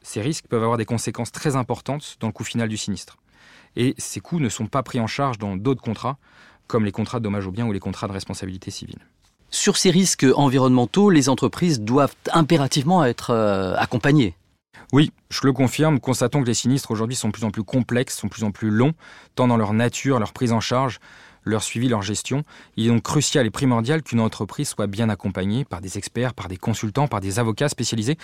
ces 0.02 0.22
risques 0.22 0.48
peuvent 0.48 0.64
avoir 0.64 0.78
des 0.78 0.86
conséquences 0.86 1.32
très 1.32 1.56
importantes 1.56 2.18
dans 2.20 2.28
le 2.28 2.34
coût 2.34 2.44
final 2.44 2.70
du 2.70 2.78
sinistre. 2.78 3.18
Et 3.76 3.96
ces 3.98 4.20
coûts 4.20 4.40
ne 4.40 4.50
sont 4.50 4.68
pas 4.68 4.84
pris 4.84 5.00
en 5.00 5.08
charge 5.08 5.38
dans 5.38 5.58
d'autres 5.58 5.82
contrats, 5.82 6.18
comme 6.68 6.86
les 6.86 6.92
contrats 6.92 7.20
de 7.20 7.24
dommages 7.24 7.48
aux 7.48 7.52
biens 7.52 7.66
ou 7.66 7.72
les 7.72 7.80
contrats 7.80 8.08
de 8.08 8.14
responsabilité 8.14 8.72
civile. 8.72 9.00
Sur 9.50 9.78
ces 9.78 9.92
risques 9.92 10.26
environnementaux, 10.36 11.10
les 11.10 11.30
entreprises 11.30 11.80
doivent 11.80 12.16
impérativement 12.34 13.06
être 13.06 13.32
euh, 13.32 13.76
accompagnées. 13.78 14.36
Oui, 14.92 15.12
je 15.30 15.42
le 15.44 15.54
confirme, 15.54 16.00
constatons 16.00 16.42
que 16.42 16.48
les 16.48 16.54
sinistres 16.54 16.92
aujourd'hui 16.92 17.16
sont 17.16 17.30
de 17.30 17.34
plus 17.34 17.44
en 17.44 17.52
plus 17.52 17.64
complexes, 17.64 18.18
sont 18.18 18.28
de 18.28 18.32
plus 18.32 18.44
en 18.44 18.52
plus 18.52 18.70
longs, 18.70 18.94
tant 19.36 19.48
dans 19.48 19.58
leur 19.58 19.74
nature, 19.74 20.20
leur 20.20 20.34
prise 20.34 20.52
en 20.52 20.60
charge, 20.60 21.00
leur 21.44 21.64
suivi, 21.64 21.88
leur 21.88 22.02
gestion. 22.02 22.44
Il 22.76 22.86
est 22.86 22.90
donc 22.90 23.04
crucial 23.04 23.46
et 23.46 23.50
primordial 23.50 24.04
qu'une 24.04 24.20
entreprise 24.20 24.70
soit 24.70 24.88
bien 24.88 25.10
accompagnée 25.10 25.64
par 25.64 25.82
des 25.82 25.98
experts, 25.98 26.34
par 26.34 26.48
des 26.48 26.58
consultants, 26.58 27.08
par 27.08 27.22
des 27.22 27.40
avocats 27.40 27.70
spécialisés, 27.70 28.18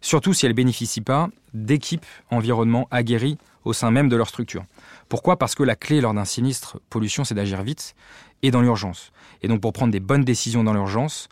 surtout 0.00 0.32
si 0.32 0.46
elle 0.46 0.52
ne 0.52 0.56
bénéficie 0.56 1.00
pas 1.00 1.28
d'équipes 1.54 2.06
environnement 2.30 2.88
aguerries 2.90 3.38
au 3.64 3.72
sein 3.72 3.90
même 3.90 4.08
de 4.08 4.16
leur 4.16 4.28
structure. 4.28 4.64
Pourquoi? 5.08 5.38
Parce 5.38 5.54
que 5.54 5.62
la 5.62 5.76
clé 5.76 6.00
lors 6.00 6.14
d'un 6.14 6.24
sinistre 6.24 6.78
pollution, 6.90 7.24
c'est 7.24 7.34
d'agir 7.34 7.62
vite 7.62 7.94
et 8.42 8.50
dans 8.50 8.60
l'urgence. 8.60 9.12
Et 9.42 9.48
donc 9.48 9.60
pour 9.60 9.72
prendre 9.72 9.92
des 9.92 10.00
bonnes 10.00 10.24
décisions 10.24 10.64
dans 10.64 10.74
l'urgence, 10.74 11.28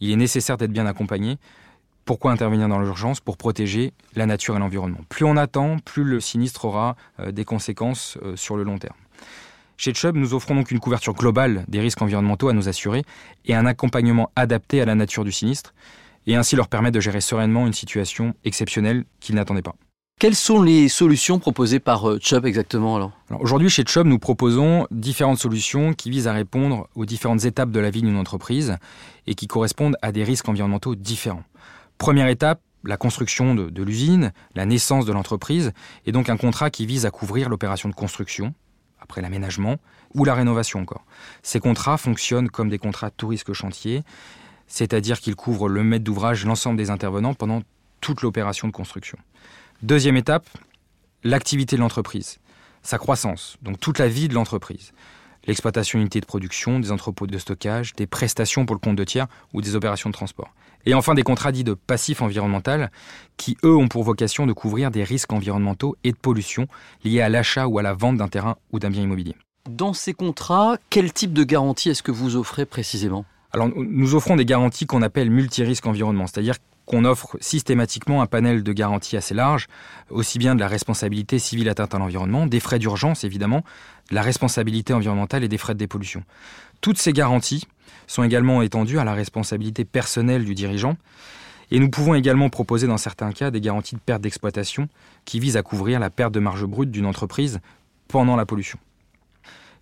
il 0.00 0.10
est 0.10 0.16
nécessaire 0.16 0.56
d'être 0.56 0.72
bien 0.72 0.86
accompagné. 0.86 1.38
Pourquoi 2.04 2.32
intervenir 2.32 2.68
dans 2.68 2.80
l'urgence? 2.80 3.20
Pour 3.20 3.36
protéger 3.36 3.92
la 4.16 4.26
nature 4.26 4.56
et 4.56 4.58
l'environnement. 4.58 5.00
Plus 5.08 5.24
on 5.24 5.36
attend, 5.36 5.78
plus 5.78 6.02
le 6.02 6.18
sinistre 6.20 6.64
aura 6.64 6.96
euh, 7.20 7.30
des 7.30 7.44
conséquences 7.44 8.18
euh, 8.22 8.34
sur 8.34 8.56
le 8.56 8.64
long 8.64 8.78
terme. 8.78 8.96
Chez 9.76 9.94
Chubb, 9.94 10.16
nous 10.16 10.34
offrons 10.34 10.54
donc 10.54 10.70
une 10.70 10.80
couverture 10.80 11.14
globale 11.14 11.64
des 11.68 11.80
risques 11.80 12.02
environnementaux 12.02 12.48
à 12.48 12.52
nos 12.52 12.68
assurés 12.68 13.04
et 13.44 13.54
un 13.54 13.64
accompagnement 13.64 14.30
adapté 14.36 14.82
à 14.82 14.84
la 14.84 14.94
nature 14.94 15.24
du 15.24 15.32
sinistre, 15.32 15.72
et 16.26 16.36
ainsi 16.36 16.54
leur 16.54 16.68
permettre 16.68 16.96
de 16.96 17.00
gérer 17.00 17.22
sereinement 17.22 17.66
une 17.66 17.72
situation 17.72 18.34
exceptionnelle 18.44 19.04
qu'ils 19.20 19.36
n'attendaient 19.36 19.62
pas. 19.62 19.74
Quelles 20.20 20.36
sont 20.36 20.60
les 20.60 20.90
solutions 20.90 21.38
proposées 21.38 21.80
par 21.80 22.06
euh, 22.06 22.18
Chubb 22.20 22.44
exactement 22.44 22.94
alors, 22.94 23.12
Aujourd'hui 23.40 23.70
chez 23.70 23.84
Chubb, 23.86 24.06
nous 24.06 24.18
proposons 24.18 24.86
différentes 24.90 25.38
solutions 25.38 25.94
qui 25.94 26.10
visent 26.10 26.26
à 26.26 26.34
répondre 26.34 26.88
aux 26.94 27.06
différentes 27.06 27.46
étapes 27.46 27.70
de 27.70 27.80
la 27.80 27.88
vie 27.88 28.02
d'une 28.02 28.18
entreprise 28.18 28.76
et 29.26 29.34
qui 29.34 29.46
correspondent 29.46 29.96
à 30.02 30.12
des 30.12 30.22
risques 30.22 30.46
environnementaux 30.46 30.94
différents. 30.94 31.44
Première 31.96 32.28
étape, 32.28 32.60
la 32.84 32.98
construction 32.98 33.54
de, 33.54 33.70
de 33.70 33.82
l'usine, 33.82 34.34
la 34.54 34.66
naissance 34.66 35.06
de 35.06 35.12
l'entreprise, 35.14 35.72
et 36.04 36.12
donc 36.12 36.28
un 36.28 36.36
contrat 36.36 36.68
qui 36.68 36.84
vise 36.84 37.06
à 37.06 37.10
couvrir 37.10 37.48
l'opération 37.48 37.88
de 37.88 37.94
construction, 37.94 38.52
après 39.00 39.22
l'aménagement, 39.22 39.76
ou 40.12 40.26
la 40.26 40.34
rénovation 40.34 40.80
encore. 40.80 41.06
Ces 41.42 41.60
contrats 41.60 41.96
fonctionnent 41.96 42.50
comme 42.50 42.68
des 42.68 42.78
contrats 42.78 43.10
tout 43.10 43.28
risque 43.28 43.54
chantier, 43.54 44.02
c'est-à-dire 44.66 45.18
qu'ils 45.18 45.34
couvrent 45.34 45.70
le 45.70 45.82
maître 45.82 46.04
d'ouvrage, 46.04 46.44
l'ensemble 46.44 46.76
des 46.76 46.90
intervenants 46.90 47.32
pendant 47.32 47.62
toute 48.02 48.20
l'opération 48.20 48.68
de 48.68 48.72
construction. 48.72 49.16
Deuxième 49.82 50.18
étape, 50.18 50.46
l'activité 51.24 51.76
de 51.76 51.80
l'entreprise, 51.80 52.38
sa 52.82 52.98
croissance, 52.98 53.56
donc 53.62 53.80
toute 53.80 53.98
la 53.98 54.08
vie 54.08 54.28
de 54.28 54.34
l'entreprise. 54.34 54.92
L'exploitation 55.46 55.98
d'unités 55.98 56.20
de 56.20 56.26
production, 56.26 56.80
des 56.80 56.92
entrepôts 56.92 57.26
de 57.26 57.38
stockage, 57.38 57.94
des 57.94 58.06
prestations 58.06 58.66
pour 58.66 58.76
le 58.76 58.80
compte 58.80 58.96
de 58.96 59.04
tiers 59.04 59.26
ou 59.54 59.62
des 59.62 59.76
opérations 59.76 60.10
de 60.10 60.14
transport. 60.14 60.52
Et 60.84 60.92
enfin 60.92 61.14
des 61.14 61.22
contrats 61.22 61.50
dits 61.50 61.64
de 61.64 61.72
passif 61.72 62.20
environnemental 62.20 62.90
qui, 63.38 63.56
eux, 63.64 63.74
ont 63.74 63.88
pour 63.88 64.04
vocation 64.04 64.46
de 64.46 64.52
couvrir 64.52 64.90
des 64.90 65.02
risques 65.02 65.32
environnementaux 65.32 65.96
et 66.04 66.12
de 66.12 66.18
pollution 66.18 66.66
liés 67.02 67.22
à 67.22 67.30
l'achat 67.30 67.66
ou 67.66 67.78
à 67.78 67.82
la 67.82 67.94
vente 67.94 68.18
d'un 68.18 68.28
terrain 68.28 68.56
ou 68.72 68.80
d'un 68.80 68.90
bien 68.90 69.02
immobilier. 69.02 69.34
Dans 69.70 69.94
ces 69.94 70.12
contrats, 70.12 70.76
quel 70.90 71.10
type 71.10 71.32
de 71.32 71.42
garantie 71.42 71.88
est-ce 71.88 72.02
que 72.02 72.12
vous 72.12 72.36
offrez 72.36 72.66
précisément? 72.66 73.24
Alors, 73.52 73.70
nous 73.74 74.14
offrons 74.14 74.36
des 74.36 74.44
garanties 74.44 74.86
qu'on 74.86 75.00
appelle 75.00 75.30
multirisques 75.30 75.86
environnement, 75.86 76.26
c'est-à-dire 76.26 76.56
qu'on 76.90 77.04
offre 77.04 77.36
systématiquement 77.40 78.20
un 78.20 78.26
panel 78.26 78.64
de 78.64 78.72
garanties 78.72 79.16
assez 79.16 79.32
large, 79.32 79.68
aussi 80.10 80.40
bien 80.40 80.56
de 80.56 80.60
la 80.60 80.66
responsabilité 80.66 81.38
civile 81.38 81.68
atteinte 81.68 81.94
à 81.94 81.98
l'environnement, 82.00 82.48
des 82.48 82.58
frais 82.58 82.80
d'urgence 82.80 83.22
évidemment, 83.22 83.62
de 84.10 84.16
la 84.16 84.22
responsabilité 84.22 84.92
environnementale 84.92 85.44
et 85.44 85.48
des 85.48 85.56
frais 85.56 85.74
de 85.74 85.78
dépollution. 85.78 86.24
Toutes 86.80 86.98
ces 86.98 87.12
garanties 87.12 87.68
sont 88.08 88.24
également 88.24 88.60
étendues 88.60 88.98
à 88.98 89.04
la 89.04 89.14
responsabilité 89.14 89.84
personnelle 89.84 90.44
du 90.44 90.56
dirigeant, 90.56 90.96
et 91.70 91.78
nous 91.78 91.90
pouvons 91.90 92.14
également 92.14 92.48
proposer 92.48 92.88
dans 92.88 92.98
certains 92.98 93.30
cas 93.30 93.52
des 93.52 93.60
garanties 93.60 93.94
de 93.94 94.00
perte 94.00 94.22
d'exploitation 94.22 94.88
qui 95.24 95.38
visent 95.38 95.56
à 95.56 95.62
couvrir 95.62 96.00
la 96.00 96.10
perte 96.10 96.34
de 96.34 96.40
marge 96.40 96.64
brute 96.64 96.90
d'une 96.90 97.06
entreprise 97.06 97.60
pendant 98.08 98.34
la 98.34 98.46
pollution. 98.46 98.80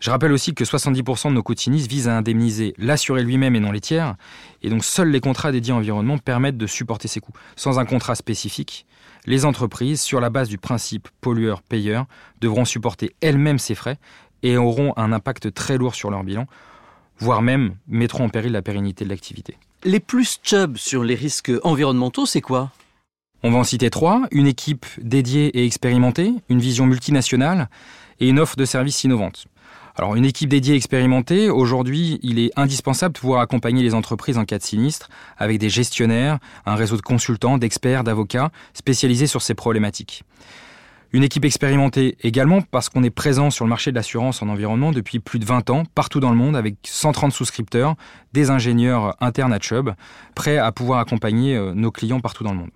Je 0.01 0.11
rappelle 0.11 0.33
aussi 0.33 0.55
que 0.55 0.65
70% 0.65 1.31
de 1.31 1.35
nos 1.35 1.43
coûts 1.43 1.55
sinistres 1.57 1.91
visent 1.91 2.09
à 2.09 2.17
indemniser 2.17 2.75
l'assuré 2.79 3.25
lui-même 3.25 3.57
et 3.57 3.61
non 3.61 3.73
les 3.73 3.81
tiers, 3.81 4.15
et 4.63 4.71
donc 4.71 4.85
seuls 4.85 5.11
les 5.11 5.21
contrats 5.21 5.51
dédiés 5.51 5.73
à 5.73 5.77
l'environnement 5.77 6.19
permettent 6.19 6.57
de 6.57 6.67
supporter 6.67 7.09
ces 7.09 7.21
coûts. 7.21 7.33
Sans 7.57 7.79
un 7.81 7.85
contrat 7.85 8.15
spécifique, 8.15 8.87
les 9.27 9.45
entreprises, 9.45 10.01
sur 10.01 10.21
la 10.21 10.31
base 10.31 10.49
du 10.49 10.57
principe 10.57 11.09
pollueur-payeur, 11.21 12.07
devront 12.41 12.65
supporter 12.65 13.15
elles-mêmes 13.21 13.59
ces 13.59 13.75
frais 13.75 13.99
et 14.45 14.57
auront 14.57 14.95
un 14.97 15.13
impact 15.13 15.53
très 15.53 15.77
lourd 15.79 15.97
sur 15.97 16.11
leur 16.11 16.23
bilan, 16.23 16.47
voire 17.19 17.43
même 17.43 17.75
mettront 17.89 18.25
en 18.25 18.29
péril 18.29 18.53
la 18.53 18.63
pérennité 18.63 19.05
de 19.05 19.11
l'activité. 19.11 19.57
Les 19.85 20.01
plus 20.01 20.39
chubs 20.43 20.77
sur 20.77 21.03
les 21.03 21.17
risques 21.17 21.53
environnementaux, 21.65 22.27
c'est 22.27 22.41
quoi? 22.41 22.71
On 23.43 23.51
va 23.51 23.59
en 23.59 23.65
citer 23.65 23.91
trois. 23.91 24.23
Une 24.31 24.47
équipe 24.47 24.87
dédiée 25.01 25.57
et 25.59 25.65
expérimentée, 25.65 26.33
une 26.49 26.59
vision 26.59 26.87
multinationale 26.87 27.69
et 28.19 28.29
une 28.29 28.41
offre 28.41 28.57
de 28.57 28.65
services 28.65 29.05
innovante. 29.05 29.47
Alors 29.99 30.15
une 30.15 30.25
équipe 30.25 30.49
dédiée 30.49 30.77
expérimentée, 30.77 31.51
aujourd'hui, 31.51 32.21
il 32.23 32.39
est 32.39 32.53
indispensable 32.55 33.15
de 33.17 33.19
pouvoir 33.19 33.41
accompagner 33.41 33.83
les 33.83 33.95
entreprises 33.95 34.39
en 34.39 34.45
cas 34.45 34.59
de 34.59 34.63
sinistre 34.63 35.09
avec 35.37 35.59
des 35.59 35.69
gestionnaires, 35.69 36.39
un 36.67 36.77
réseau 36.77 36.97
de 36.97 37.03
consultants, 37.03 37.59
d'experts, 37.59 38.05
d'avocats 38.05 38.53
spécialisés 38.75 39.27
sur 39.27 39.43
ces 39.43 39.55
problématiques. 39.55 40.23
Une 41.13 41.25
équipe 41.25 41.45
expérimentée 41.45 42.17
également 42.23 42.63
parce 42.63 42.89
qu'on 42.89 43.03
est 43.03 43.11
présent 43.11 43.51
sur 43.51 43.65
le 43.65 43.71
marché 43.71 43.91
de 43.91 43.97
l'assurance 43.97 44.41
en 44.41 44.49
environnement 44.49 44.93
depuis 44.93 45.19
plus 45.19 45.41
de 45.41 45.45
20 45.45 45.69
ans, 45.71 45.83
partout 45.97 46.21
dans 46.21 46.31
le 46.31 46.37
monde, 46.37 46.55
avec 46.55 46.77
130 46.85 47.33
souscripteurs, 47.33 47.97
des 48.33 48.51
ingénieurs 48.51 49.17
internes 49.21 49.53
à 49.53 49.59
Chubb, 49.59 49.95
prêts 50.37 50.59
à 50.59 50.71
pouvoir 50.71 51.01
accompagner 51.01 51.57
euh, 51.57 51.75
nos 51.75 51.91
clients 51.91 52.21
partout 52.21 52.45
dans 52.45 52.53
le 52.53 52.59
monde. 52.59 52.71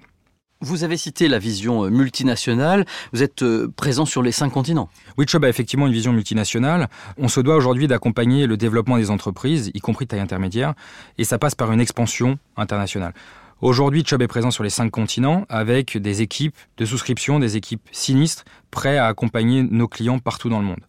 Vous 0.64 0.84
avez 0.84 0.96
cité 0.96 1.26
la 1.26 1.40
vision 1.40 1.84
euh, 1.84 1.90
multinationale. 1.90 2.86
Vous 3.12 3.24
êtes 3.24 3.42
euh, 3.42 3.66
présent 3.74 4.04
sur 4.04 4.22
les 4.22 4.30
cinq 4.30 4.50
continents. 4.50 4.88
Oui, 5.18 5.26
Chubb 5.26 5.44
a 5.44 5.48
effectivement 5.48 5.88
une 5.88 5.92
vision 5.92 6.12
multinationale. 6.12 6.88
On 7.18 7.26
se 7.26 7.40
doit 7.40 7.56
aujourd'hui 7.56 7.88
d'accompagner 7.88 8.46
le 8.46 8.56
développement 8.56 8.96
des 8.96 9.10
entreprises, 9.10 9.72
y 9.74 9.80
compris 9.80 10.04
de 10.04 10.10
taille 10.10 10.20
intermédiaire, 10.20 10.74
et 11.18 11.24
ça 11.24 11.36
passe 11.36 11.56
par 11.56 11.72
une 11.72 11.80
expansion 11.80 12.38
internationale. 12.56 13.12
Aujourd'hui, 13.60 14.04
Chubb 14.06 14.22
est 14.22 14.28
présent 14.28 14.52
sur 14.52 14.62
les 14.62 14.70
cinq 14.70 14.88
continents 14.92 15.46
avec 15.48 15.98
des 15.98 16.22
équipes 16.22 16.56
de 16.76 16.84
souscription, 16.84 17.40
des 17.40 17.56
équipes 17.56 17.82
sinistres, 17.90 18.44
prêts 18.70 18.98
à 18.98 19.06
accompagner 19.06 19.64
nos 19.64 19.88
clients 19.88 20.20
partout 20.20 20.48
dans 20.48 20.60
le 20.60 20.66
monde. 20.66 20.86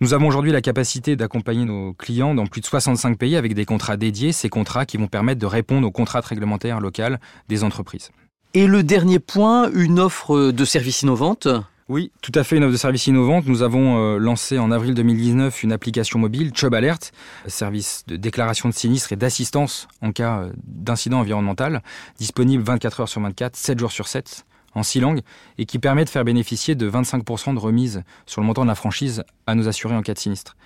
Nous 0.00 0.14
avons 0.14 0.26
aujourd'hui 0.26 0.52
la 0.52 0.62
capacité 0.62 1.16
d'accompagner 1.16 1.66
nos 1.66 1.92
clients 1.92 2.34
dans 2.34 2.46
plus 2.46 2.62
de 2.62 2.66
65 2.66 3.18
pays 3.18 3.36
avec 3.36 3.52
des 3.52 3.66
contrats 3.66 3.98
dédiés, 3.98 4.32
ces 4.32 4.48
contrats 4.48 4.86
qui 4.86 4.96
vont 4.96 5.06
permettre 5.06 5.40
de 5.40 5.46
répondre 5.46 5.86
aux 5.86 5.92
contrats 5.92 6.20
réglementaires 6.20 6.80
locales 6.80 7.20
des 7.48 7.62
entreprises. 7.62 8.10
Et 8.56 8.66
le 8.66 8.82
dernier 8.82 9.18
point, 9.18 9.70
une 9.74 10.00
offre 10.00 10.50
de 10.50 10.64
services 10.64 11.02
innovante 11.02 11.46
oui, 11.88 12.10
tout 12.20 12.32
à 12.34 12.42
fait, 12.42 12.56
une 12.56 12.64
offre 12.64 12.72
de 12.72 12.78
services 12.78 13.06
innovante. 13.06 13.46
Nous 13.46 13.62
avons 13.62 13.98
euh, 13.98 14.18
lancé 14.18 14.58
en 14.58 14.72
avril 14.72 14.94
2019 14.94 15.62
une 15.62 15.72
application 15.72 16.18
mobile, 16.18 16.52
Chubb 16.52 16.74
Alert, 16.74 17.12
service 17.46 18.02
de 18.08 18.16
déclaration 18.16 18.68
de 18.68 18.74
sinistre 18.74 19.12
et 19.12 19.16
d'assistance 19.16 19.86
en 20.02 20.10
cas 20.10 20.38
euh, 20.38 20.52
d'incident 20.64 21.20
environnemental, 21.20 21.82
disponible 22.18 22.64
24 22.64 23.00
heures 23.00 23.08
sur 23.08 23.20
24, 23.20 23.54
7 23.54 23.78
jours 23.78 23.92
sur 23.92 24.08
7, 24.08 24.46
en 24.74 24.82
six 24.82 24.98
langues, 24.98 25.20
et 25.58 25.66
qui 25.66 25.78
permet 25.78 26.04
de 26.04 26.10
faire 26.10 26.24
bénéficier 26.24 26.74
de 26.74 26.90
25% 26.90 27.54
de 27.54 27.60
remise 27.60 28.02
sur 28.24 28.40
le 28.40 28.48
montant 28.48 28.62
de 28.62 28.68
la 28.68 28.74
franchise 28.74 29.22
à 29.46 29.54
nos 29.54 29.68
assurés 29.68 29.94
en 29.94 30.02
cas 30.02 30.14
de 30.14 30.18
sinistre. 30.18 30.56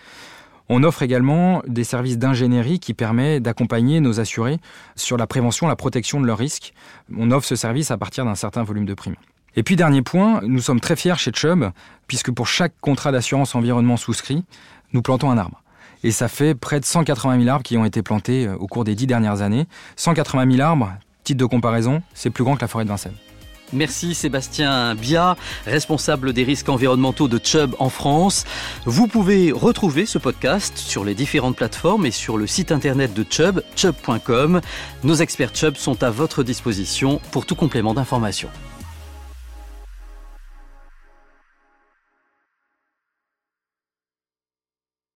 On 0.72 0.84
offre 0.84 1.02
également 1.02 1.62
des 1.66 1.82
services 1.82 2.16
d'ingénierie 2.16 2.78
qui 2.78 2.94
permettent 2.94 3.42
d'accompagner 3.42 3.98
nos 3.98 4.20
assurés 4.20 4.58
sur 4.94 5.16
la 5.16 5.26
prévention, 5.26 5.66
la 5.66 5.74
protection 5.74 6.20
de 6.20 6.26
leurs 6.26 6.38
risques. 6.38 6.74
On 7.18 7.32
offre 7.32 7.44
ce 7.44 7.56
service 7.56 7.90
à 7.90 7.98
partir 7.98 8.24
d'un 8.24 8.36
certain 8.36 8.62
volume 8.62 8.86
de 8.86 8.94
primes. 8.94 9.16
Et 9.56 9.64
puis 9.64 9.74
dernier 9.74 10.02
point, 10.02 10.40
nous 10.44 10.60
sommes 10.60 10.78
très 10.78 10.94
fiers 10.94 11.18
chez 11.18 11.32
Chubb, 11.34 11.72
puisque 12.06 12.30
pour 12.30 12.46
chaque 12.46 12.72
contrat 12.80 13.10
d'assurance 13.10 13.56
environnement 13.56 13.96
souscrit, 13.96 14.44
nous 14.92 15.02
plantons 15.02 15.32
un 15.32 15.38
arbre. 15.38 15.60
Et 16.04 16.12
ça 16.12 16.28
fait 16.28 16.54
près 16.54 16.78
de 16.78 16.84
180 16.84 17.40
000 17.40 17.50
arbres 17.50 17.64
qui 17.64 17.76
ont 17.76 17.84
été 17.84 18.04
plantés 18.04 18.46
euh, 18.46 18.54
au 18.54 18.68
cours 18.68 18.84
des 18.84 18.94
dix 18.94 19.08
dernières 19.08 19.42
années. 19.42 19.66
180 19.96 20.52
000 20.52 20.62
arbres, 20.62 20.92
titre 21.24 21.40
de 21.40 21.46
comparaison, 21.46 22.00
c'est 22.14 22.30
plus 22.30 22.44
grand 22.44 22.54
que 22.54 22.60
la 22.60 22.68
forêt 22.68 22.84
de 22.84 22.90
Vincennes. 22.90 23.16
Merci 23.72 24.14
Sébastien 24.14 24.94
Bia, 24.94 25.36
responsable 25.66 26.32
des 26.32 26.44
risques 26.44 26.68
environnementaux 26.68 27.28
de 27.28 27.40
Chubb 27.42 27.74
en 27.78 27.88
France. 27.88 28.44
Vous 28.84 29.06
pouvez 29.06 29.52
retrouver 29.52 30.06
ce 30.06 30.18
podcast 30.18 30.76
sur 30.76 31.04
les 31.04 31.14
différentes 31.14 31.56
plateformes 31.56 32.06
et 32.06 32.10
sur 32.10 32.36
le 32.36 32.46
site 32.46 32.72
internet 32.72 33.14
de 33.14 33.24
Chubb, 33.28 33.62
chubb.com. 33.76 34.60
Nos 35.04 35.14
experts 35.14 35.54
Chubb 35.54 35.76
sont 35.76 36.02
à 36.02 36.10
votre 36.10 36.42
disposition 36.42 37.20
pour 37.30 37.46
tout 37.46 37.54
complément 37.54 37.94
d'information. 37.94 38.48